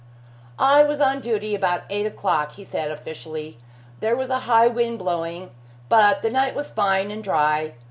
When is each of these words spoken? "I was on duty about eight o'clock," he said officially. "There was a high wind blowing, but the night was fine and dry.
"I 0.57 0.81
was 0.81 0.99
on 0.99 1.21
duty 1.21 1.53
about 1.53 1.83
eight 1.91 2.07
o'clock," 2.07 2.53
he 2.53 2.63
said 2.63 2.89
officially. 2.89 3.59
"There 3.99 4.15
was 4.15 4.31
a 4.31 4.39
high 4.49 4.65
wind 4.65 4.97
blowing, 4.97 5.51
but 5.89 6.23
the 6.23 6.31
night 6.31 6.55
was 6.55 6.71
fine 6.71 7.11
and 7.11 7.23
dry. 7.23 7.73